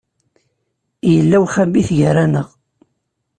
Yella 1.13 1.37
uxabit 1.43 1.89
gar-aneɣ. 1.97 2.47